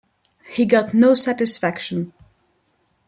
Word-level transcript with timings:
He 0.49 0.65
got 0.65 0.95
no 0.95 1.13
satisfaction. 1.13 2.11